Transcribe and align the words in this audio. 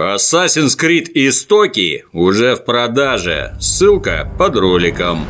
Assassin's 0.00 0.78
Creed 0.78 1.10
Истоки 1.12 2.06
уже 2.12 2.56
в 2.56 2.64
продаже. 2.64 3.54
Ссылка 3.60 4.30
под 4.38 4.56
роликом. 4.56 5.26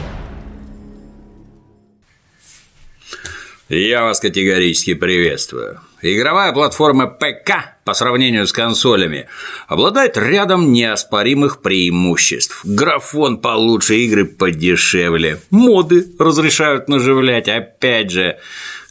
Я 3.68 4.04
вас 4.04 4.20
категорически 4.20 4.94
приветствую. 4.94 5.80
Игровая 6.02 6.52
платформа 6.52 7.08
ПК 7.08 7.76
по 7.84 7.94
сравнению 7.94 8.46
с 8.46 8.52
консолями 8.52 9.26
обладает 9.66 10.16
рядом 10.16 10.72
неоспоримых 10.72 11.62
преимуществ. 11.62 12.60
Графон 12.64 13.38
получше, 13.38 13.96
игры 13.96 14.24
подешевле, 14.24 15.40
моды 15.50 16.06
разрешают 16.18 16.88
наживлять, 16.88 17.48
опять 17.48 18.10
же, 18.12 18.38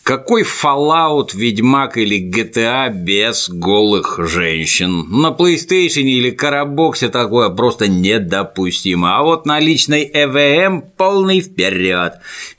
какой 0.04 0.44
Fallout, 0.44 1.36
Ведьмак 1.36 1.98
или 1.98 2.20
GTA 2.20 2.92
без 2.92 3.50
голых 3.50 4.20
женщин? 4.28 5.06
На 5.10 5.30
PlayStation 5.30 6.02
или 6.02 6.32
Карабоксе 6.32 7.10
такое 7.10 7.50
просто 7.50 7.88
недопустимо. 7.88 9.18
А 9.18 9.24
вот 9.24 9.46
на 9.46 9.60
личной 9.60 10.10
EVM 10.12 10.82
полный 10.98 11.42
вперед. 11.42 12.14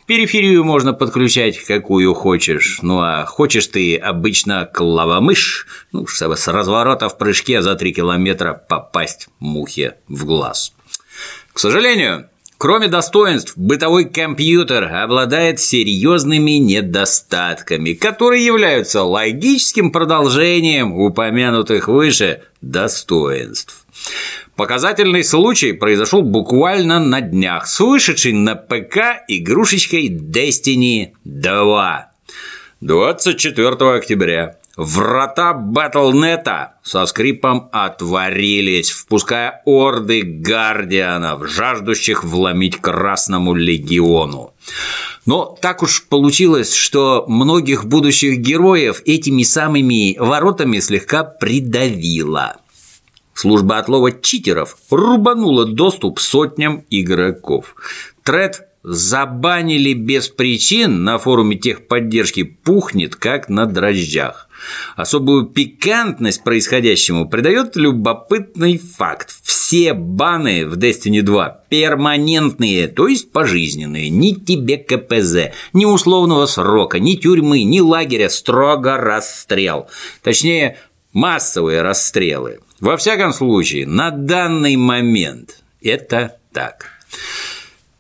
Периферию 0.07 0.65
можно 0.65 0.93
подключать 0.93 1.59
какую 1.59 2.15
хочешь. 2.15 2.79
Ну 2.83 3.01
а 3.01 3.25
хочешь 3.27 3.67
ты 3.67 3.97
обычно 3.97 4.67
клавомыш, 4.67 5.67
ну, 5.93 6.07
чтобы 6.07 6.37
с 6.37 6.49
разворота 6.49 7.09
в 7.09 7.19
прыжке 7.19 7.63
за 7.63 7.75
3 7.75 7.93
километра 7.93 8.55
попасть 8.55 9.29
мухе 9.39 9.97
в 10.09 10.25
глаз. 10.25 10.73
К 11.53 11.59
сожалению, 11.59 12.30
Кроме 12.61 12.89
достоинств, 12.89 13.55
бытовой 13.57 14.05
компьютер 14.05 14.85
обладает 14.85 15.61
серьезными 15.61 16.59
недостатками, 16.59 17.95
которые 17.95 18.45
являются 18.45 19.03
логическим 19.03 19.91
продолжением 19.91 20.93
упомянутых 20.93 21.89
выше 21.89 22.43
достоинств. 22.61 23.87
Показательный 24.57 25.25
случай 25.25 25.73
произошел 25.73 26.21
буквально 26.21 26.99
на 27.01 27.23
днях 27.23 27.67
с 27.67 27.81
вышедшей 27.81 28.35
на 28.35 28.57
ПК 28.57 29.25
игрушечкой 29.27 30.11
Destiny 30.11 31.13
2. 31.25 32.11
24 32.83 33.69
октября 33.97 34.60
Врата 34.77 35.53
Батлнета 35.53 36.75
со 36.83 37.05
скрипом 37.07 37.69
отворились, 37.73 38.91
впуская 38.91 39.63
орды 39.65 40.23
гардианов, 40.23 41.49
жаждущих 41.49 42.23
вломить 42.23 42.77
Красному 42.77 43.55
легиону. 43.55 44.55
Но 45.27 45.57
так 45.61 45.83
уж 45.83 46.07
получилось, 46.07 46.73
что 46.73 47.25
многих 47.27 47.85
будущих 47.85 48.39
героев 48.39 49.03
этими 49.05 49.43
самыми 49.43 50.17
воротами 50.19 50.79
слегка 50.79 51.25
придавило. 51.25 52.57
Служба 53.35 53.79
отлова 53.79 54.13
читеров 54.13 54.77
рубанула 54.91 55.65
доступ 55.65 56.21
сотням 56.21 56.85
игроков. 56.91 57.75
Тред 58.23 58.69
забанили 58.83 59.95
без 59.95 60.29
причин 60.29 61.05
на 61.05 61.19
форуме 61.19 61.57
техподдержки 61.57 62.43
пухнет, 62.45 63.17
как 63.17 63.49
на 63.49 63.67
дрожжах. 63.67 64.50
Особую 64.97 65.47
пикантность 65.47 66.45
происходящему 66.45 67.29
придает 67.29 67.77
любопытный 67.77 68.79
факт. 68.79 69.35
Все 69.43 69.95
баны 69.95 70.67
в 70.67 70.77
Destiny 70.79 71.23
2 71.23 71.65
перманентные, 71.69 72.89
то 72.89 73.09
есть 73.09 73.33
пожизненные. 73.33 74.11
Ни 74.11 74.33
тебе 74.33 74.79
КПЗ, 74.79 75.53
ни 75.73 75.85
условного 75.85 76.47
срока, 76.47 76.99
ни 76.99 77.15
тюрьмы, 77.15 77.63
ни 77.63 77.81
лагеря, 77.81 78.29
строго 78.29 78.97
расстрел. 78.97 79.89
Точнее, 80.23 80.79
массовые 81.13 81.83
расстрелы. 81.83 82.61
Во 82.81 82.97
всяком 82.97 83.33
случае, 83.33 83.87
на 83.87 84.11
данный 84.11 84.77
момент 84.77 85.63
это 85.83 86.37
так. 86.53 86.87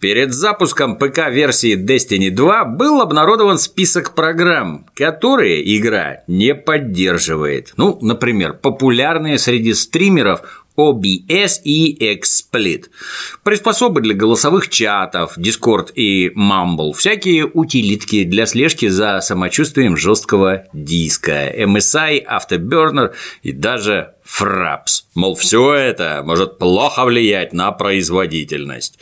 Перед 0.00 0.32
запуском 0.32 0.96
ПК-версии 0.96 1.76
Destiny 1.76 2.30
2 2.30 2.64
был 2.64 3.02
обнародован 3.02 3.58
список 3.58 4.14
программ, 4.14 4.86
которые 4.94 5.76
игра 5.76 6.20
не 6.26 6.54
поддерживает. 6.54 7.74
Ну, 7.76 7.98
например, 8.00 8.54
популярные 8.54 9.36
среди 9.38 9.74
стримеров 9.74 10.59
OBS 10.76 11.60
и 11.64 11.96
XSplit. 12.16 12.86
Приспособы 13.42 14.00
для 14.00 14.14
голосовых 14.14 14.68
чатов, 14.68 15.36
Discord 15.36 15.92
и 15.94 16.30
Mumble, 16.30 16.92
всякие 16.92 17.46
утилитки 17.46 18.24
для 18.24 18.46
слежки 18.46 18.88
за 18.88 19.20
самочувствием 19.20 19.96
жесткого 19.96 20.64
диска, 20.72 21.50
MSI, 21.50 22.24
Afterburner 22.24 23.12
и 23.42 23.52
даже 23.52 24.14
Fraps. 24.24 25.04
Мол, 25.14 25.34
все 25.34 25.74
это 25.74 26.22
может 26.24 26.58
плохо 26.58 27.04
влиять 27.04 27.52
на 27.52 27.72
производительность. 27.72 28.98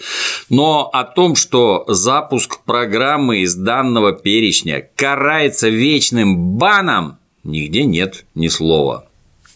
Но 0.48 0.88
о 0.92 1.04
том, 1.04 1.36
что 1.36 1.84
запуск 1.86 2.64
программы 2.64 3.40
из 3.40 3.54
данного 3.54 4.12
перечня 4.12 4.88
карается 4.96 5.68
вечным 5.68 6.56
баном, 6.56 7.18
нигде 7.44 7.84
нет 7.84 8.24
ни 8.34 8.48
слова. 8.48 9.07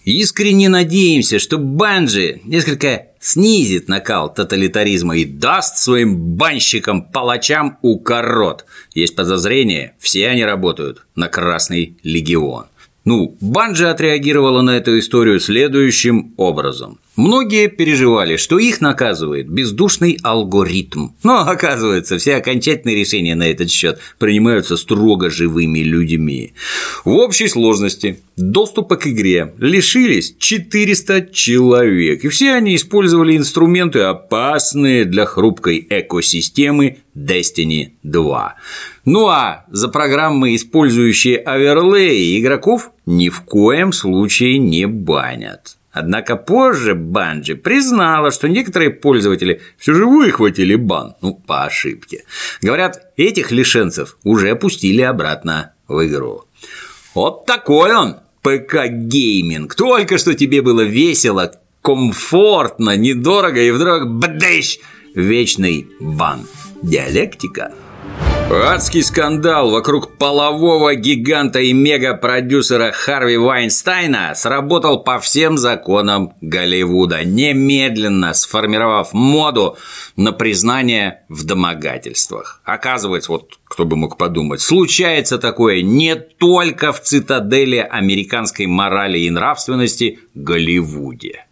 Искренне 0.05 0.69
надеемся, 0.69 1.39
что 1.39 1.59
Банжи 1.59 2.41
несколько 2.45 3.07
снизит 3.21 3.89
накал 3.89 4.35
тоталитаризма 4.35 5.17
и 5.17 5.25
даст 5.25 5.77
своим 5.77 6.17
банщикам-палачам 6.37 7.79
укорот. 7.83 8.65
Есть 8.95 9.15
подозрение, 9.15 9.95
все 10.01 10.29
они 10.29 10.45
работают 10.45 11.07
на 11.15 11.29
Красный 11.29 11.97
Легион. 12.03 12.67
Ну, 13.05 13.37
Банжи 13.41 13.89
отреагировала 13.89 14.63
на 14.63 14.77
эту 14.77 14.99
историю 14.99 15.39
следующим 15.39 16.35
образом. 16.37 16.99
Многие 17.15 17.69
переживали, 17.69 18.37
что 18.37 18.59
их 18.59 18.81
наказывает 18.81 19.47
бездушный 19.47 20.19
алгоритм. 20.23 21.11
Но 21.23 21.41
оказывается, 21.41 22.17
все 22.17 22.37
окончательные 22.37 22.97
решения 22.97 23.35
на 23.35 23.43
этот 23.43 23.71
счет 23.71 24.01
принимаются 24.19 24.79
строго 24.79 25.29
живыми 25.29 25.81
людьми. 25.81 26.55
В 27.05 27.11
общей 27.11 27.49
сложности 27.49 28.21
доступа 28.39 28.97
к 28.97 29.07
игре 29.07 29.53
лишились 29.59 30.35
400 30.39 31.29
человек, 31.33 32.25
и 32.25 32.29
все 32.29 32.55
они 32.55 32.77
использовали 32.77 33.37
инструменты, 33.37 34.01
опасные 34.01 35.05
для 35.05 35.27
хрупкой 35.27 35.87
экосистемы 35.91 36.99
Destiny 37.15 37.91
2. 38.05 38.55
Ну 39.05 39.29
а 39.29 39.67
за 39.71 39.89
программы, 39.89 40.55
использующие 40.55 41.37
оверлей, 41.37 42.41
игроков 42.41 42.91
ни 43.05 43.29
в 43.29 43.43
коем 43.43 43.93
случае 43.93 44.57
не 44.57 44.87
банят. 44.87 45.77
Однако 45.93 46.37
позже 46.37 46.95
Банджи 46.95 47.55
признала, 47.55 48.31
что 48.31 48.49
некоторые 48.49 48.91
пользователи 48.91 49.61
все 49.77 49.93
же 49.93 50.07
выхватили 50.07 50.75
бан, 50.75 51.15
ну, 51.21 51.35
по 51.35 51.65
ошибке. 51.65 52.25
Говорят, 52.63 53.13
этих 53.17 53.51
лишенцев 53.51 54.17
уже 54.25 54.51
опустили 54.51 55.03
обратно 55.03 55.75
в 55.89 56.07
игру. 56.07 56.45
Вот 57.15 57.45
такой 57.45 57.95
он, 57.95 58.17
ПК-гейминг. 58.43 59.75
Только 59.77 60.17
что 60.17 60.35
тебе 60.35 60.63
было 60.63 60.81
весело, 60.81 61.53
комфортно, 61.83 62.97
недорого 62.97 63.61
и 63.61 63.71
вдруг 63.71 64.09
бдыщ, 64.09 64.79
вечный 65.15 65.89
бан. 66.01 66.47
Диалектика. 66.83 67.73
Адский 68.55 69.03
скандал 69.03 69.71
вокруг 69.71 70.19
полового 70.19 70.95
гиганта 70.95 71.61
и 71.61 71.73
мега-продюсера 71.73 72.93
Харви 72.93 73.39
Вайнстайна 73.39 74.35
сработал 74.35 75.03
по 75.03 75.19
всем 75.21 75.57
законам 75.57 76.35
Голливуда, 76.43 77.25
немедленно 77.25 78.35
сформировав 78.35 79.15
моду 79.15 79.79
на 80.17 80.33
признание 80.33 81.23
в 81.31 81.45
домогательствах. 81.45 82.61
Оказывается, 82.65 83.33
вот 83.33 83.59
кто 83.65 83.87
бы 83.87 83.97
мог 83.97 84.19
подумать, 84.19 84.61
случается 84.61 85.39
такое 85.39 85.81
не 85.81 86.15
только 86.15 86.93
в 86.93 87.01
цитадели 87.01 87.79
американской 87.79 88.67
морали 88.67 89.21
и 89.21 89.31
нравственности 89.31 90.19
Голливуде. 90.35 91.47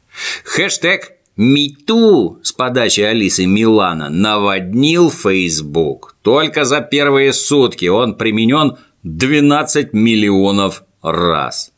Хэштег 0.45 1.13
Миту 1.37 2.39
с 2.43 2.53
подачи 2.53 3.01
Алисы 3.01 3.47
Милана 3.47 4.11
наводнил 4.11 5.11
Facebook. 5.11 6.17
Только 6.23 6.65
за 6.65 6.81
первые 6.81 7.33
сутки 7.33 7.87
он 7.87 8.17
применен 8.17 8.77
12 9.05 9.93
миллионов 9.93 10.83
раз. 11.03 11.73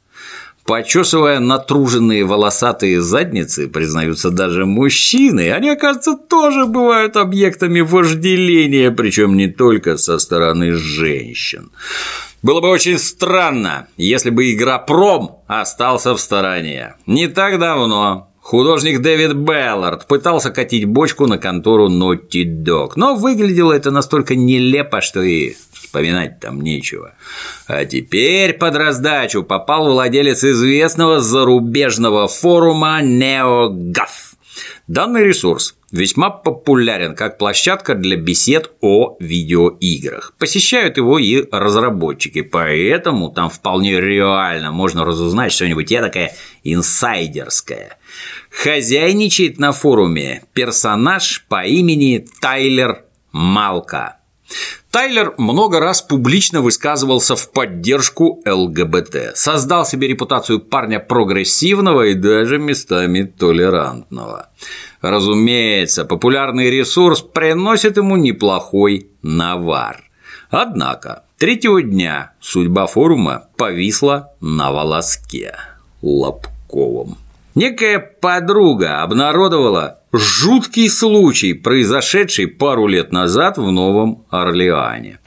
Почесывая 0.65 1.41
натруженные 1.41 2.25
волосатые 2.25 3.01
задницы, 3.03 3.69
признаются 3.69 4.31
даже 4.31 4.65
мужчины, 4.65 5.53
они, 5.53 5.71
оказывается, 5.71 6.17
тоже 6.17 6.67
бывают 6.67 7.17
объектами 7.17 7.81
вожделения, 7.81 8.93
причем 8.93 9.37
не 9.37 9.49
только 9.49 9.97
со 9.97 10.19
стороны 10.19 10.73
женщин. 10.73 11.73
Было 12.43 12.61
бы 12.61 12.69
очень 12.69 12.99
странно, 12.99 13.89
если 13.97 14.31
бы 14.31 14.53
игра 14.53 14.79
Пром 14.79 15.43
остался 15.47 16.15
в 16.15 16.21
стороне. 16.21 16.95
Не 17.07 17.27
так 17.27 17.59
давно 17.59 18.32
Художник 18.43 19.01
Дэвид 19.01 19.35
Беллард 19.35 20.09
пытался 20.09 20.51
катить 20.51 20.85
бочку 20.85 21.27
на 21.27 21.39
контору 21.39 21.89
Naughty 21.89 22.45
Dog, 22.45 22.93
но 22.97 23.15
выглядело 23.15 23.73
это 23.73 23.93
настолько 23.93 24.35
нелепо, 24.35 25.01
что 25.01 25.23
и 25.23 25.55
вспоминать 25.73 26.41
там 26.41 26.61
нечего. 26.61 27.15
А 27.69 27.85
теперь 27.85 28.55
под 28.55 28.75
раздачу 28.75 29.45
попал 29.45 29.93
владелец 29.93 30.43
известного 30.43 31.21
зарубежного 31.21 32.27
форума 32.27 33.01
NeoGAF. 33.01 34.35
Данный 34.89 35.25
ресурс 35.25 35.77
весьма 35.93 36.31
популярен 36.31 37.15
как 37.15 37.39
площадка 37.39 37.95
для 37.95 38.17
бесед 38.17 38.73
о 38.81 39.17
видеоиграх. 39.21 40.35
Посещают 40.39 40.97
его 40.97 41.19
и 41.19 41.45
разработчики, 41.53 42.43
поэтому 42.43 43.31
там 43.31 43.49
вполне 43.51 44.01
реально 44.01 44.73
можно 44.73 45.05
разузнать 45.05 45.53
что-нибудь 45.53 45.89
такое 45.89 46.35
инсайдерское. 46.65 47.99
Хозяйничает 48.53 49.59
на 49.59 49.73
форуме 49.73 50.45
персонаж 50.53 51.45
по 51.49 51.65
имени 51.65 52.27
Тайлер 52.41 53.05
Малка. 53.33 54.19
Тайлер 54.91 55.35
много 55.39 55.81
раз 55.81 56.03
публично 56.03 56.61
высказывался 56.61 57.35
в 57.35 57.51
поддержку 57.51 58.43
ЛГБТ, 58.47 59.35
создал 59.35 59.87
себе 59.87 60.09
репутацию 60.09 60.61
парня 60.61 61.01
прогрессивного 61.01 62.03
и 62.09 62.15
даже 62.15 62.59
местами 62.59 63.23
толерантного. 63.23 64.51
Разумеется, 65.01 66.05
популярный 66.05 66.71
ресурс 66.71 67.23
приносит 67.23 67.97
ему 67.97 68.17
неплохой 68.17 69.09
навар. 69.23 70.05
Однако, 70.51 71.25
третьего 71.39 71.83
дня 71.83 72.33
судьба 72.39 72.87
форума 72.87 73.49
повисла 73.57 74.35
на 74.41 74.71
волоске 74.71 75.57
Лобковом. 76.03 77.17
Некая 77.55 77.99
подруга 77.99 79.03
обнародовала 79.03 79.99
жуткий 80.13 80.89
случай, 80.89 81.53
произошедший 81.53 82.47
пару 82.47 82.87
лет 82.87 83.13
назад 83.13 83.59
в 83.59 83.71
Новом 83.71 84.25
Орлеане. 84.31 85.19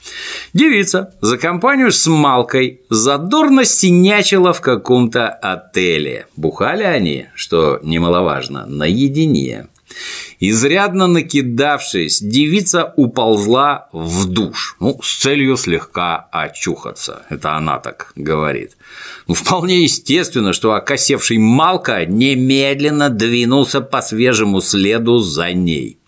Девица 0.53 1.13
за 1.21 1.37
компанию 1.37 1.91
с 1.91 2.07
Малкой 2.07 2.81
задорно 2.89 3.65
синячила 3.65 4.53
в 4.53 4.61
каком-то 4.61 5.27
отеле. 5.27 6.27
Бухали 6.35 6.83
они, 6.83 7.27
что 7.35 7.79
немаловажно, 7.83 8.65
наедине. 8.65 9.67
Изрядно 10.39 11.07
накидавшись, 11.07 12.21
девица 12.21 12.93
уползла 12.97 13.87
в 13.91 14.25
душ, 14.25 14.75
ну, 14.79 14.99
с 15.01 15.19
целью 15.19 15.57
слегка 15.57 16.27
очухаться. 16.31 17.25
Это 17.29 17.55
она 17.55 17.79
так 17.79 18.11
говорит. 18.15 18.77
Ну, 19.27 19.33
вполне 19.33 19.83
естественно, 19.83 20.53
что 20.53 20.73
окосевший 20.73 21.37
Малка 21.37 22.05
немедленно 22.05 23.09
двинулся 23.09 23.81
по 23.81 24.01
свежему 24.01 24.61
следу 24.61 25.19
за 25.19 25.51
ней. 25.53 25.99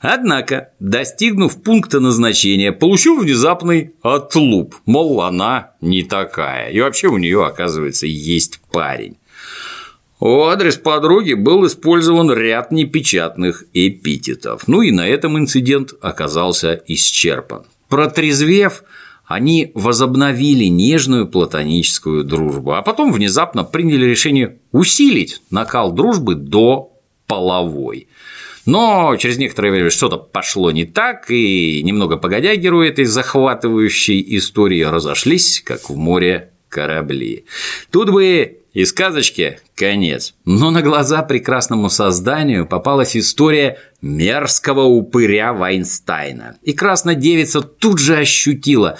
Однако, 0.00 0.70
достигнув 0.80 1.62
пункта 1.62 2.00
назначения, 2.00 2.72
получил 2.72 3.18
внезапный 3.18 3.94
отлуп, 4.02 4.74
мол, 4.86 5.20
она 5.20 5.72
не 5.80 6.02
такая, 6.02 6.70
и 6.70 6.80
вообще 6.80 7.08
у 7.08 7.18
нее, 7.18 7.44
оказывается, 7.44 8.06
есть 8.06 8.60
парень. 8.72 9.18
В 10.20 10.50
адрес 10.50 10.76
подруги 10.76 11.32
был 11.32 11.66
использован 11.66 12.30
ряд 12.30 12.72
непечатных 12.72 13.64
эпитетов. 13.72 14.68
Ну 14.68 14.82
и 14.82 14.90
на 14.90 15.08
этом 15.08 15.38
инцидент 15.38 15.94
оказался 16.02 16.82
исчерпан. 16.86 17.64
Протрезвев, 17.88 18.84
они 19.24 19.72
возобновили 19.74 20.66
нежную 20.66 21.26
платоническую 21.26 22.22
дружбу, 22.22 22.72
а 22.72 22.82
потом 22.82 23.12
внезапно 23.12 23.64
приняли 23.64 24.04
решение 24.04 24.58
усилить 24.72 25.40
накал 25.50 25.90
дружбы 25.92 26.34
до 26.34 26.92
половой. 27.26 28.08
Но 28.66 29.16
через 29.16 29.38
некоторое 29.38 29.70
время 29.70 29.88
что-то 29.88 30.18
пошло 30.18 30.70
не 30.70 30.84
так, 30.84 31.30
и 31.30 31.82
немного 31.82 32.18
погодя 32.18 32.54
герои 32.56 32.90
этой 32.90 33.06
захватывающей 33.06 34.22
истории 34.36 34.82
разошлись, 34.82 35.62
как 35.64 35.88
в 35.88 35.96
море 35.96 36.50
корабли. 36.68 37.46
Тут 37.90 38.10
бы 38.10 38.59
и 38.72 38.84
сказочке 38.84 39.60
конец. 39.74 40.34
Но 40.44 40.70
на 40.70 40.82
глаза 40.82 41.22
прекрасному 41.22 41.90
созданию 41.90 42.66
попалась 42.66 43.16
история 43.16 43.78
мерзкого 44.00 44.82
упыря 44.82 45.52
Вайнстайна. 45.52 46.56
И 46.62 46.72
красная 46.72 47.14
девица 47.14 47.60
тут 47.62 47.98
же 47.98 48.16
ощутила, 48.16 48.98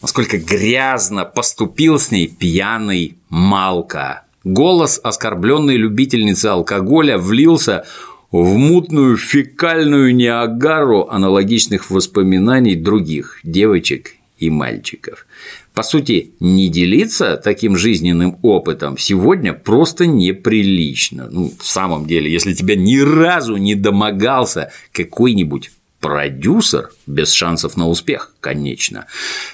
насколько 0.00 0.38
грязно 0.38 1.24
поступил 1.24 1.98
с 1.98 2.10
ней 2.10 2.28
пьяный 2.28 3.16
Малка. 3.28 4.22
Голос 4.44 5.00
оскорбленной 5.02 5.76
любительницы 5.76 6.46
алкоголя 6.46 7.16
влился 7.16 7.84
в 8.32 8.56
мутную 8.56 9.16
фекальную 9.16 10.14
неагару 10.14 11.08
аналогичных 11.08 11.90
воспоминаний 11.90 12.74
других 12.74 13.38
девочек 13.44 14.16
и 14.38 14.50
мальчиков. 14.50 15.26
По 15.74 15.82
сути, 15.82 16.32
не 16.38 16.68
делиться 16.68 17.40
таким 17.42 17.76
жизненным 17.76 18.38
опытом 18.42 18.98
сегодня 18.98 19.54
просто 19.54 20.06
неприлично. 20.06 21.28
Ну, 21.30 21.52
в 21.58 21.66
самом 21.66 22.06
деле, 22.06 22.30
если 22.30 22.52
тебя 22.52 22.76
ни 22.76 22.98
разу 22.98 23.56
не 23.56 23.74
домогался 23.74 24.70
какой-нибудь 24.92 25.70
продюсер 26.00 26.90
без 27.06 27.32
шансов 27.32 27.76
на 27.76 27.88
успех, 27.88 28.34
конечно. 28.40 29.06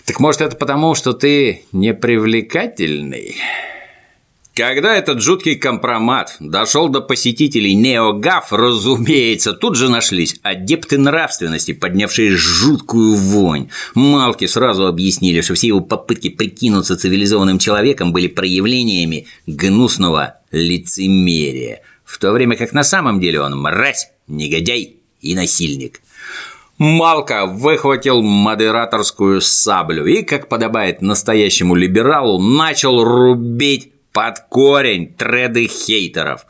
Так 0.06 0.18
может 0.18 0.40
это 0.40 0.56
потому, 0.56 0.96
что 0.96 1.12
ты 1.12 1.64
непривлекательный? 1.70 3.36
Когда 4.58 4.96
этот 4.96 5.22
жуткий 5.22 5.54
компромат 5.54 6.34
дошел 6.40 6.88
до 6.88 7.00
посетителей 7.00 7.80
NeoGAF, 7.80 8.46
разумеется, 8.50 9.52
тут 9.52 9.76
же 9.76 9.88
нашлись 9.88 10.34
адепты 10.42 10.98
нравственности, 10.98 11.70
поднявшие 11.70 12.32
жуткую 12.32 13.14
вонь. 13.14 13.68
Малки 13.94 14.48
сразу 14.48 14.88
объяснили, 14.88 15.42
что 15.42 15.54
все 15.54 15.68
его 15.68 15.80
попытки 15.80 16.28
прикинуться 16.28 16.96
цивилизованным 16.96 17.60
человеком 17.60 18.12
были 18.12 18.26
проявлениями 18.26 19.28
гнусного 19.46 20.40
лицемерия, 20.50 21.82
в 22.04 22.18
то 22.18 22.32
время 22.32 22.56
как 22.56 22.72
на 22.72 22.82
самом 22.82 23.20
деле 23.20 23.40
он 23.40 23.56
мразь, 23.60 24.10
негодяй 24.26 24.96
и 25.20 25.36
насильник. 25.36 26.00
Малка 26.78 27.46
выхватил 27.46 28.22
модераторскую 28.22 29.40
саблю 29.40 30.04
и, 30.04 30.22
как 30.22 30.48
подобает 30.48 31.00
настоящему 31.00 31.76
либералу, 31.76 32.40
начал 32.40 33.04
рубить 33.04 33.92
под 34.12 34.40
корень 34.48 35.14
треды 35.14 35.66
хейтеров. 35.66 36.46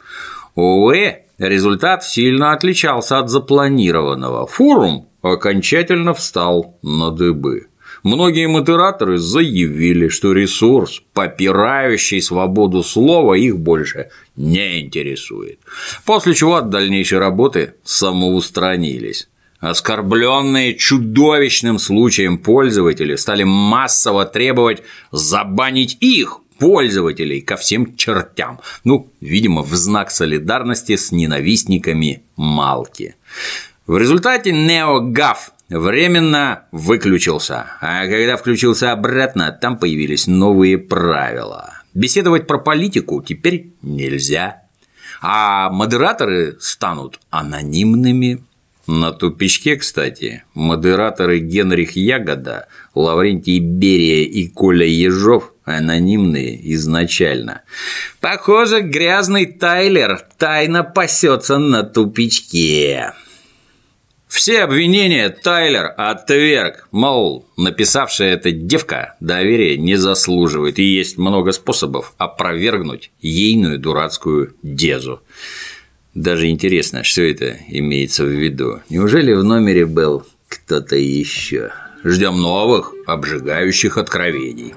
Увы, 0.54 1.24
результат 1.38 2.04
сильно 2.04 2.52
отличался 2.52 3.18
от 3.18 3.30
запланированного. 3.30 4.46
Форум 4.46 5.08
окончательно 5.22 6.14
встал 6.14 6.78
на 6.82 7.10
дыбы. 7.10 7.68
Многие 8.02 8.46
модераторы 8.46 9.18
заявили, 9.18 10.08
что 10.08 10.32
ресурс, 10.32 11.02
попирающий 11.14 12.22
свободу 12.22 12.82
слова, 12.82 13.34
их 13.34 13.58
больше 13.58 14.10
не 14.36 14.80
интересует. 14.80 15.58
После 16.04 16.34
чего 16.34 16.56
от 16.56 16.70
дальнейшей 16.70 17.18
работы 17.18 17.74
самоустранились. 17.82 19.28
Оскорбленные 19.60 20.76
чудовищным 20.76 21.80
случаем 21.80 22.38
пользователи 22.38 23.16
стали 23.16 23.42
массово 23.42 24.24
требовать 24.24 24.84
забанить 25.10 25.96
их 26.00 26.38
пользователей 26.58 27.40
ко 27.40 27.56
всем 27.56 27.96
чертям. 27.96 28.60
Ну, 28.84 29.10
видимо, 29.20 29.62
в 29.62 29.74
знак 29.74 30.10
солидарности 30.10 30.96
с 30.96 31.12
ненавистниками 31.12 32.22
Малки. 32.36 33.14
В 33.86 33.96
результате 33.96 34.50
NeoGAF 34.50 35.36
временно 35.70 36.64
выключился, 36.72 37.66
а 37.80 38.06
когда 38.06 38.36
включился 38.36 38.92
обратно, 38.92 39.50
там 39.52 39.78
появились 39.78 40.26
новые 40.26 40.78
правила. 40.78 41.82
Беседовать 41.94 42.46
про 42.46 42.58
политику 42.58 43.22
теперь 43.22 43.72
нельзя, 43.82 44.62
а 45.20 45.70
модераторы 45.70 46.56
станут 46.60 47.18
анонимными. 47.30 48.44
На 48.86 49.12
тупичке, 49.12 49.76
кстати, 49.76 50.44
модераторы 50.54 51.40
Генрих 51.40 51.96
Ягода, 51.96 52.68
Лаврентий 52.94 53.58
Берия 53.58 54.24
и 54.24 54.48
Коля 54.48 54.86
Ежов 54.86 55.52
анонимные 55.76 56.58
изначально. 56.74 57.62
Похоже, 58.20 58.80
грязный 58.80 59.46
Тайлер 59.46 60.20
тайно 60.38 60.82
пасется 60.84 61.58
на 61.58 61.82
тупичке. 61.82 63.12
Все 64.28 64.60
обвинения 64.60 65.30
Тайлер 65.30 65.94
отверг, 65.96 66.86
мол, 66.92 67.46
написавшая 67.56 68.34
эта 68.34 68.52
девка 68.52 69.16
доверия 69.20 69.78
не 69.78 69.96
заслуживает, 69.96 70.78
и 70.78 70.82
есть 70.82 71.16
много 71.16 71.52
способов 71.52 72.12
опровергнуть 72.18 73.10
ейную 73.20 73.78
дурацкую 73.78 74.54
дезу. 74.62 75.22
Даже 76.14 76.48
интересно, 76.48 77.04
что 77.04 77.22
это 77.22 77.56
имеется 77.68 78.24
в 78.24 78.28
виду. 78.28 78.80
Неужели 78.90 79.32
в 79.32 79.44
номере 79.44 79.86
был 79.86 80.26
кто-то 80.48 80.96
еще? 80.96 81.72
Ждем 82.04 82.40
новых, 82.40 82.92
обжигающих 83.06 83.96
откровений. 83.96 84.74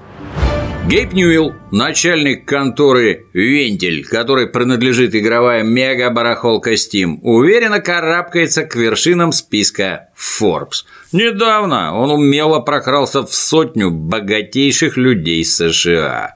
Гейб 0.88 1.12
Ньюилл, 1.12 1.54
начальник 1.70 2.44
конторы 2.44 3.26
«Вентиль», 3.32 4.04
который 4.04 4.48
принадлежит 4.48 5.14
игровая 5.14 5.62
мега-барахолка 5.62 6.74
Steam, 6.74 7.18
уверенно 7.22 7.78
карабкается 7.78 8.64
к 8.64 8.74
вершинам 8.74 9.30
списка 9.30 10.08
Forbes. 10.16 10.84
Недавно 11.12 11.96
он 11.96 12.10
умело 12.10 12.58
прокрался 12.58 13.22
в 13.22 13.32
сотню 13.32 13.92
богатейших 13.92 14.96
людей 14.96 15.44
США. 15.44 16.34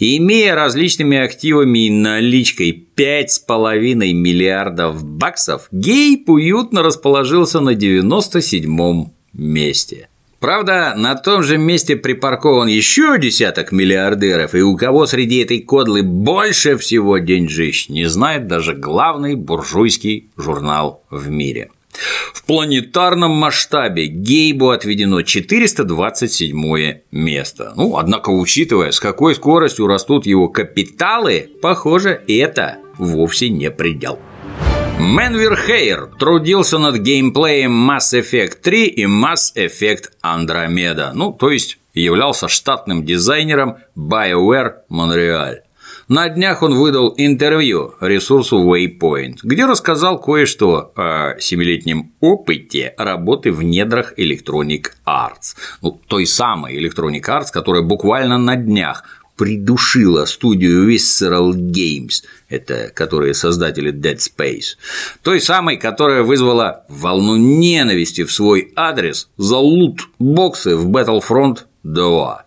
Имея 0.00 0.56
различными 0.56 1.16
активами 1.16 1.86
и 1.86 1.90
наличкой 1.90 2.88
5,5 2.96 4.12
миллиардов 4.12 5.04
баксов, 5.04 5.68
Гейб 5.70 6.28
уютно 6.28 6.82
расположился 6.82 7.60
на 7.60 7.74
97-м 7.74 9.14
месте– 9.32 10.08
Правда, 10.44 10.92
на 10.94 11.14
том 11.14 11.42
же 11.42 11.56
месте 11.56 11.96
припаркован 11.96 12.68
еще 12.68 13.16
десяток 13.18 13.72
миллиардеров, 13.72 14.54
и 14.54 14.60
у 14.60 14.76
кого 14.76 15.06
среди 15.06 15.38
этой 15.38 15.60
кодлы 15.60 16.02
больше 16.02 16.76
всего 16.76 17.16
деньжищ, 17.16 17.88
не 17.88 18.04
знает 18.04 18.46
даже 18.46 18.74
главный 18.74 19.36
буржуйский 19.36 20.28
журнал 20.36 21.02
в 21.08 21.30
мире. 21.30 21.70
В 22.34 22.44
планетарном 22.44 23.30
масштабе 23.30 24.06
Гейбу 24.06 24.68
отведено 24.68 25.22
427 25.22 26.98
место. 27.10 27.72
Ну, 27.74 27.96
однако, 27.96 28.28
учитывая, 28.28 28.90
с 28.90 29.00
какой 29.00 29.34
скоростью 29.34 29.86
растут 29.86 30.26
его 30.26 30.48
капиталы, 30.48 31.48
похоже, 31.62 32.20
это 32.28 32.76
вовсе 32.98 33.48
не 33.48 33.70
предел. 33.70 34.18
Менвер 34.98 35.56
Хейр 35.56 36.10
трудился 36.18 36.78
над 36.78 36.96
геймплеем 36.96 37.90
Mass 37.90 38.12
Effect 38.14 38.60
3 38.62 38.86
и 38.86 39.04
Mass 39.04 39.54
Effect 39.56 40.10
Andromeda, 40.24 41.10
ну, 41.12 41.32
то 41.32 41.50
есть 41.50 41.78
являлся 41.94 42.48
штатным 42.48 43.04
дизайнером 43.04 43.78
BioWare 43.96 44.72
Montreal. 44.90 45.56
На 46.08 46.28
днях 46.28 46.62
он 46.62 46.74
выдал 46.74 47.14
интервью 47.16 47.94
ресурсу 48.00 48.58
Waypoint, 48.58 49.38
где 49.42 49.64
рассказал 49.64 50.20
кое-что 50.20 50.92
о 50.96 51.38
семилетнем 51.40 52.12
опыте 52.20 52.94
работы 52.98 53.50
в 53.52 53.62
недрах 53.62 54.12
Electronic 54.18 54.88
Arts. 55.06 55.56
Ну, 55.80 55.98
той 56.06 56.26
самой 56.26 56.76
Electronic 56.76 57.22
Arts, 57.22 57.46
которая 57.52 57.82
буквально 57.82 58.36
на 58.36 58.56
днях 58.56 59.04
придушила 59.36 60.24
студию 60.24 60.88
Visceral 60.90 61.52
Games, 61.52 62.22
это 62.48 62.90
которые 62.94 63.34
создатели 63.34 63.92
Dead 63.92 64.18
Space, 64.18 64.76
той 65.22 65.40
самой, 65.40 65.76
которая 65.76 66.22
вызвала 66.22 66.84
волну 66.88 67.36
ненависти 67.36 68.24
в 68.24 68.32
свой 68.32 68.72
адрес 68.76 69.28
за 69.36 69.56
лут-боксы 69.56 70.76
в 70.76 70.88
Battlefront 70.90 71.60
2. 71.82 72.44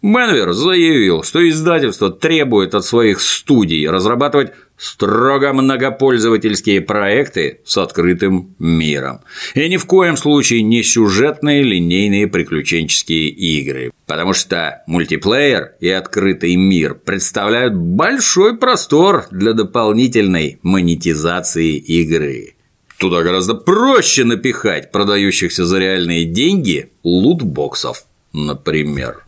Менвер 0.00 0.52
заявил, 0.52 1.24
что 1.24 1.46
издательство 1.48 2.10
требует 2.10 2.74
от 2.74 2.84
своих 2.84 3.20
студий 3.20 3.88
разрабатывать 3.88 4.52
строго 4.78 5.52
многопользовательские 5.52 6.80
проекты 6.80 7.60
с 7.64 7.76
открытым 7.76 8.54
миром. 8.58 9.20
И 9.54 9.68
ни 9.68 9.76
в 9.76 9.84
коем 9.86 10.16
случае 10.16 10.62
не 10.62 10.82
сюжетные 10.82 11.62
линейные 11.62 12.28
приключенческие 12.28 13.28
игры, 13.28 13.90
потому 14.06 14.32
что 14.32 14.82
мультиплеер 14.86 15.72
и 15.80 15.88
открытый 15.88 16.56
мир 16.56 16.94
представляют 16.94 17.74
большой 17.74 18.56
простор 18.56 19.26
для 19.30 19.52
дополнительной 19.52 20.60
монетизации 20.62 21.76
игры. 21.76 22.54
Туда 22.98 23.22
гораздо 23.22 23.54
проще 23.54 24.24
напихать 24.24 24.90
продающихся 24.90 25.64
за 25.64 25.78
реальные 25.78 26.24
деньги 26.24 26.90
лутбоксов, 27.04 28.04
например. 28.32 29.27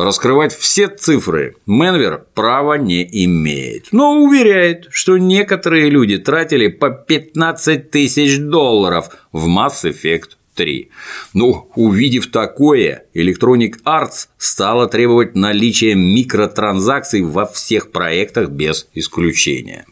Раскрывать 0.00 0.56
все 0.56 0.88
цифры 0.88 1.56
Менвер 1.66 2.24
права 2.34 2.78
не 2.78 3.06
имеет, 3.26 3.88
но 3.92 4.14
уверяет, 4.14 4.88
что 4.90 5.18
некоторые 5.18 5.90
люди 5.90 6.16
тратили 6.16 6.68
по 6.68 6.88
15 6.88 7.90
тысяч 7.90 8.38
долларов 8.38 9.10
в 9.30 9.46
Mass 9.46 9.84
Effect 9.84 10.38
3. 10.54 10.90
Ну, 11.34 11.70
увидев 11.74 12.30
такое, 12.30 13.04
Electronic 13.14 13.82
Arts 13.84 14.28
стала 14.38 14.88
требовать 14.88 15.34
наличия 15.34 15.94
микротранзакций 15.94 17.20
во 17.20 17.44
всех 17.44 17.90
проектах 17.90 18.48
без 18.48 18.88
исключения. 18.94 19.84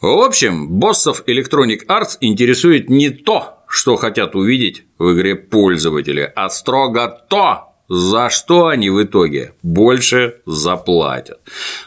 В 0.00 0.24
общем, 0.24 0.68
боссов 0.68 1.22
Electronic 1.28 1.86
Arts 1.86 2.18
интересует 2.20 2.90
не 2.90 3.10
то, 3.10 3.60
что 3.68 3.94
хотят 3.94 4.34
увидеть 4.34 4.82
в 4.98 5.14
игре 5.14 5.36
пользователи, 5.36 6.32
а 6.34 6.50
строго 6.50 7.06
то, 7.30 7.73
за 7.88 8.30
что 8.30 8.66
они 8.66 8.90
в 8.90 9.02
итоге 9.02 9.52
больше 9.62 10.36
заплатят. 10.46 11.40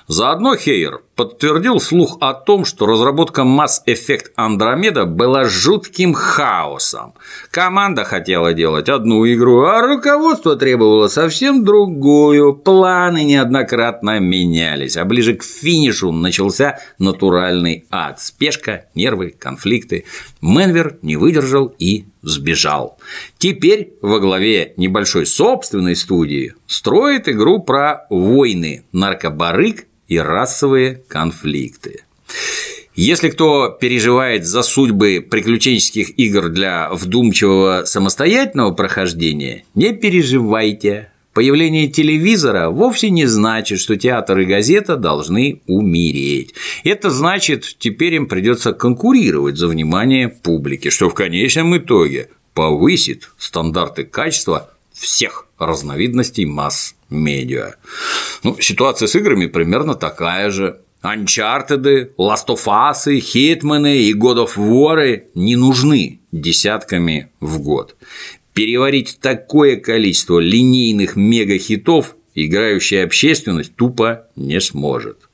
Заодно 0.08 0.56
Хейер 0.56 1.01
подтвердил 1.16 1.80
слух 1.80 2.20
о 2.22 2.34
том, 2.34 2.63
что 2.63 2.86
разработка 2.86 3.42
Mass 3.42 3.82
Effect 3.88 4.27
Andromeda 4.38 5.06
была 5.06 5.46
жутким 5.46 6.13
хаосом. 6.13 7.16
Команда 7.50 8.04
хотела 8.04 8.54
делать 8.54 8.88
одну 8.88 9.25
игру, 9.25 9.63
а 9.63 9.82
руководство 9.82 10.56
требовало 10.56 11.08
совсем 11.08 11.66
другую. 11.66 12.54
Планы 12.54 13.24
неоднократно 13.24 14.20
менялись, 14.20 14.96
а 14.96 15.06
ближе 15.06 15.34
к 15.34 15.44
финишу 15.44 16.12
начался 16.12 16.80
натуральный 17.00 17.86
ад. 17.89 18.20
Спешка, 18.20 18.86
нервы, 18.94 19.36
конфликты. 19.38 20.06
Менвер 20.42 21.00
не 21.01 21.18
выдержал 21.18 21.74
и 21.80 22.06
сбежал. 22.27 22.98
Теперь 23.38 23.93
во 24.01 24.19
главе 24.19 24.74
небольшой 24.77 25.25
собственной 25.25 25.96
студии 25.96 26.53
строит 26.67 27.29
игру 27.29 27.62
про 27.62 28.05
войны, 28.10 28.84
наркобарык 28.91 29.86
и 30.07 30.17
расовые 30.17 31.01
конфликты. 31.07 32.03
Если 32.96 33.29
кто 33.29 33.69
переживает 33.69 34.46
за 34.46 34.63
судьбы 34.63 35.25
приключенческих 35.27 36.17
игр 36.17 36.50
для 36.50 36.89
вдумчивого 36.89 37.84
самостоятельного 37.86 38.72
прохождения, 38.72 39.65
не 39.75 39.93
переживайте. 39.93 41.12
Появление 41.38 41.88
телевизора 41.88 42.72
вовсе 42.72 43.12
не 43.12 43.27
значит, 43.27 43.79
что 43.79 43.96
театр 43.96 44.39
и 44.39 44.46
газета 44.46 44.98
должны 44.98 45.62
умереть. 45.67 46.56
Это 46.84 47.12
значит, 47.12 47.75
теперь 47.77 48.15
им 48.15 48.25
придется 48.25 48.74
конкурировать 48.74 49.56
за 49.56 49.67
внимание 49.67 50.29
публики, 50.29 50.89
что 50.89 51.12
в 51.12 51.13
конечном 51.13 51.77
итоге 51.77 52.32
повысит 52.56 53.29
стандарты 53.38 54.03
качества 54.03 54.72
всех 54.91 55.46
разновидностей 55.60 56.46
масс-медиа. 56.46 57.75
Ну, 58.41 58.58
ситуация 58.60 59.08
с 59.08 59.13
играми 59.15 59.46
примерно 59.46 59.94
такая 59.94 60.50
же. 60.50 60.79
Of 62.48 62.65
Us, 62.65 63.06
Hitman 63.06 63.96
и 63.96 64.12
God 64.15 64.44
of 64.44 64.58
War 64.58 65.22
не 65.36 65.56
нужны 65.56 66.20
десятками 66.32 67.29
в 67.39 67.60
год 67.60 67.96
переварить 68.57 69.19
такое 69.21 69.75
количество 69.75 70.39
линейных 70.39 71.15
мегахитов 71.15 72.15
играющая 72.33 73.03
общественность 73.03 73.75
тупо 73.75 74.25
не 74.35 74.59
сможет. 74.61 75.29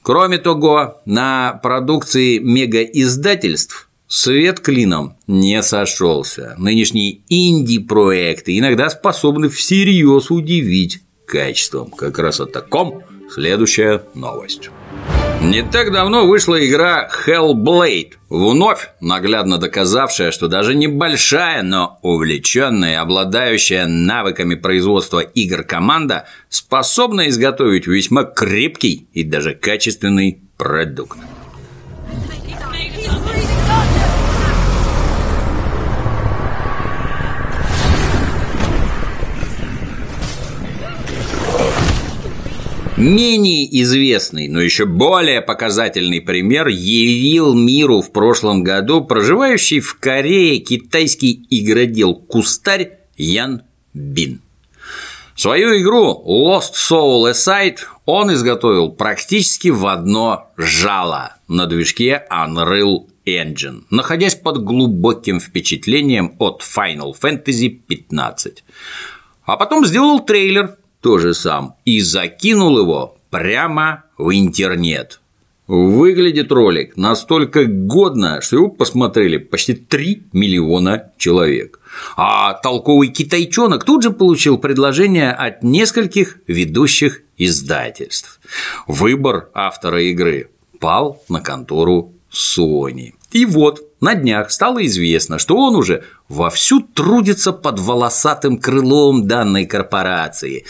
Кроме 0.00 0.38
того, 0.38 1.02
на 1.04 1.60
продукции 1.62 2.38
мегаиздательств 2.38 3.90
свет 4.06 4.60
клином 4.60 5.18
не 5.26 5.62
сошелся. 5.62 6.54
Нынешние 6.56 7.20
инди-проекты 7.28 8.58
иногда 8.58 8.88
способны 8.88 9.50
всерьез 9.50 10.30
удивить 10.30 11.02
качеством. 11.26 11.90
Как 11.90 12.18
раз 12.18 12.40
о 12.40 12.46
таком 12.46 13.02
следующая 13.30 14.04
новость. 14.14 14.70
Не 15.44 15.62
так 15.62 15.92
давно 15.92 16.26
вышла 16.26 16.66
игра 16.66 17.06
Hellblade, 17.26 18.14
вновь 18.30 18.88
наглядно 19.00 19.58
доказавшая, 19.58 20.30
что 20.30 20.48
даже 20.48 20.74
небольшая, 20.74 21.62
но 21.62 21.98
увлеченная, 22.00 23.02
обладающая 23.02 23.86
навыками 23.86 24.54
производства 24.54 25.20
игр 25.20 25.62
команда 25.62 26.24
способна 26.48 27.28
изготовить 27.28 27.86
весьма 27.86 28.24
крепкий 28.24 29.06
и 29.12 29.22
даже 29.22 29.54
качественный 29.54 30.40
продукт. 30.56 31.18
Менее 42.96 43.82
известный, 43.82 44.46
но 44.46 44.60
еще 44.60 44.86
более 44.86 45.42
показательный 45.42 46.20
пример 46.20 46.68
явил 46.68 47.52
миру 47.52 48.00
в 48.00 48.12
прошлом 48.12 48.62
году 48.62 49.04
проживающий 49.04 49.80
в 49.80 49.98
Корее 49.98 50.60
китайский 50.60 51.44
игродел 51.50 52.14
Кустарь 52.14 52.98
Ян 53.16 53.62
Бин. 53.94 54.40
Свою 55.34 55.82
игру 55.82 56.22
Lost 56.24 56.74
Soul 56.74 57.32
Aside 57.32 57.78
он 58.04 58.32
изготовил 58.32 58.92
практически 58.92 59.68
в 59.68 59.88
одно 59.88 60.52
жало 60.56 61.34
на 61.48 61.66
движке 61.66 62.24
Unreal 62.30 63.08
Engine, 63.26 63.82
находясь 63.90 64.36
под 64.36 64.62
глубоким 64.62 65.40
впечатлением 65.40 66.36
от 66.38 66.62
Final 66.62 67.12
Fantasy 67.20 67.70
15. 67.70 68.62
А 69.46 69.56
потом 69.56 69.84
сделал 69.84 70.20
трейлер 70.20 70.76
тоже 71.04 71.34
сам, 71.34 71.74
и 71.84 72.00
закинул 72.00 72.78
его 72.78 73.18
прямо 73.28 74.04
в 74.16 74.34
интернет. 74.34 75.20
Выглядит 75.66 76.50
ролик 76.50 76.96
настолько 76.96 77.66
годно, 77.66 78.40
что 78.40 78.56
его 78.56 78.68
посмотрели 78.70 79.36
почти 79.36 79.74
3 79.74 80.22
миллиона 80.32 81.12
человек. 81.18 81.78
А 82.16 82.54
толковый 82.54 83.08
китайчонок 83.08 83.84
тут 83.84 84.02
же 84.02 84.12
получил 84.12 84.56
предложение 84.56 85.30
от 85.32 85.62
нескольких 85.62 86.38
ведущих 86.46 87.20
издательств. 87.36 88.40
Выбор 88.86 89.50
автора 89.52 90.02
игры 90.02 90.48
пал 90.80 91.22
на 91.28 91.40
контору 91.40 92.14
Sony. 92.32 93.12
И 93.34 93.46
вот 93.46 93.82
на 94.00 94.14
днях 94.14 94.52
стало 94.52 94.86
известно, 94.86 95.40
что 95.40 95.56
он 95.56 95.74
уже 95.74 96.04
вовсю 96.28 96.80
трудится 96.80 97.52
под 97.52 97.80
волосатым 97.80 98.58
крылом 98.58 99.26
данной 99.26 99.66
корпорации. 99.66 100.64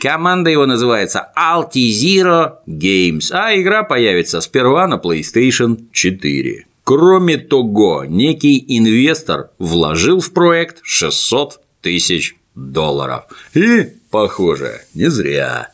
Команда 0.00 0.48
его 0.48 0.64
называется 0.64 1.30
Altizero 1.36 2.54
Games, 2.66 3.30
а 3.32 3.54
игра 3.54 3.82
появится 3.82 4.40
сперва 4.40 4.86
на 4.86 4.94
PlayStation 4.94 5.88
4. 5.92 6.66
Кроме 6.84 7.36
того, 7.36 8.06
некий 8.06 8.64
инвестор 8.66 9.50
вложил 9.58 10.20
в 10.20 10.32
проект 10.32 10.78
600 10.82 11.60
тысяч 11.82 12.36
долларов. 12.54 13.24
И, 13.52 13.92
похоже, 14.10 14.80
не 14.94 15.10
зря. 15.10 15.68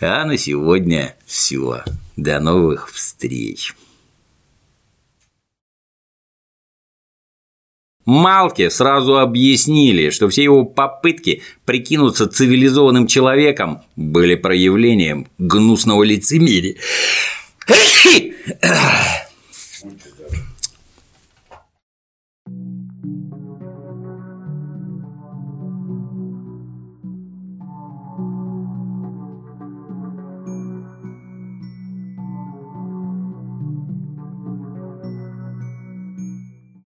А 0.00 0.24
на 0.24 0.38
сегодня 0.38 1.14
все. 1.26 1.82
До 2.16 2.40
новых 2.40 2.90
встреч. 2.90 3.74
Малке 8.04 8.70
сразу 8.70 9.18
объяснили, 9.18 10.10
что 10.10 10.28
все 10.28 10.42
его 10.42 10.64
попытки 10.64 11.42
прикинуться 11.64 12.28
цивилизованным 12.28 13.06
человеком 13.06 13.82
были 13.96 14.34
проявлением 14.34 15.26
гнусного 15.38 16.02
лицемерия. 16.02 16.76